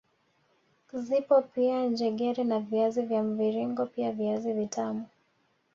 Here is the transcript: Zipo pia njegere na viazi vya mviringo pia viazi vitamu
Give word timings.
Zipo 0.93 1.39
pia 1.41 1.85
njegere 1.85 2.43
na 2.43 2.59
viazi 2.59 3.01
vya 3.01 3.23
mviringo 3.23 3.85
pia 3.85 4.11
viazi 4.11 4.53
vitamu 4.53 5.05